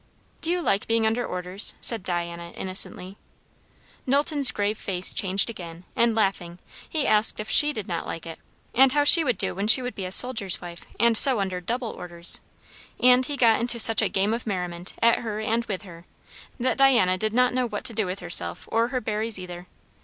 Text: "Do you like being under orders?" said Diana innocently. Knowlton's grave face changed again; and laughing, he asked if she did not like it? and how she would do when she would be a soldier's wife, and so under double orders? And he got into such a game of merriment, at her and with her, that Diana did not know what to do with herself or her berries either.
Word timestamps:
"Do 0.41 0.49
you 0.49 0.63
like 0.63 0.87
being 0.87 1.05
under 1.05 1.23
orders?" 1.23 1.75
said 1.79 2.01
Diana 2.01 2.49
innocently. 2.55 3.17
Knowlton's 4.07 4.49
grave 4.49 4.75
face 4.79 5.13
changed 5.13 5.47
again; 5.47 5.83
and 5.95 6.15
laughing, 6.15 6.57
he 6.89 7.05
asked 7.05 7.39
if 7.39 7.51
she 7.51 7.71
did 7.71 7.87
not 7.87 8.07
like 8.07 8.25
it? 8.25 8.39
and 8.73 8.93
how 8.93 9.03
she 9.03 9.23
would 9.23 9.37
do 9.37 9.53
when 9.53 9.67
she 9.67 9.83
would 9.83 9.93
be 9.93 10.05
a 10.05 10.11
soldier's 10.11 10.59
wife, 10.59 10.85
and 10.99 11.15
so 11.19 11.39
under 11.39 11.61
double 11.61 11.89
orders? 11.91 12.41
And 12.99 13.23
he 13.27 13.37
got 13.37 13.59
into 13.61 13.77
such 13.79 14.01
a 14.01 14.09
game 14.09 14.33
of 14.33 14.47
merriment, 14.47 14.95
at 15.03 15.19
her 15.19 15.39
and 15.39 15.65
with 15.65 15.83
her, 15.83 16.05
that 16.59 16.79
Diana 16.79 17.15
did 17.15 17.31
not 17.31 17.53
know 17.53 17.67
what 17.67 17.83
to 17.83 17.93
do 17.93 18.07
with 18.07 18.21
herself 18.21 18.67
or 18.71 18.87
her 18.87 19.01
berries 19.01 19.37
either. 19.37 19.67